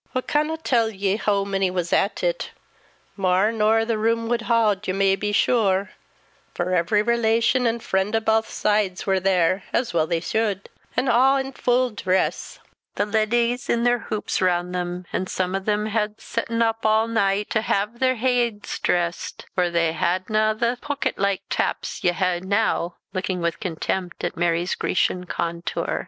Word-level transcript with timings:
I 0.15 0.21
canna 0.21 0.57
tell 0.57 0.89
ye 0.89 1.17
hoo 1.17 1.45
mony 1.45 1.69
was 1.69 1.93
at 1.93 2.23
it; 2.23 2.49
mair 3.15 3.51
nor 3.51 3.85
the 3.85 3.99
room 3.99 4.27
wad 4.29 4.41
haud, 4.41 4.87
ye 4.87 4.93
may 4.95 5.15
be 5.15 5.31
sure, 5.31 5.91
for 6.55 6.73
every 6.73 7.03
relation 7.03 7.67
an' 7.67 7.81
freend 7.81 8.15
o' 8.15 8.19
baith 8.19 8.49
sides 8.49 9.05
war 9.05 9.19
there, 9.19 9.61
as 9.71 9.93
well 9.93 10.07
they 10.07 10.19
sude; 10.19 10.69
an' 10.97 11.07
aw 11.07 11.37
in 11.37 11.51
full 11.51 11.91
dress: 11.91 12.57
the 12.95 13.05
leddies 13.05 13.69
in 13.69 13.83
their 13.83 13.99
hoops 13.99 14.41
round 14.41 14.73
them, 14.73 15.05
an' 15.13 15.27
some 15.27 15.53
o' 15.53 15.59
them 15.59 15.85
had 15.85 16.19
sutten 16.19 16.63
up 16.63 16.83
aw 16.83 17.05
night 17.05 17.51
till 17.51 17.61
hae 17.61 17.85
their 17.93 18.15
heeds 18.15 18.79
drest; 18.79 19.45
for 19.53 19.69
they 19.69 19.93
hadnae 19.93 20.55
thae 20.57 20.77
pooket 20.81 21.19
like 21.19 21.43
taps 21.51 22.03
ye 22.03 22.11
hae 22.11 22.39
noo," 22.39 22.91
looking 23.13 23.39
with 23.39 23.59
contempt 23.59 24.23
at 24.23 24.35
Mary's 24.35 24.73
Grecian 24.73 25.27
contour. 25.27 25.99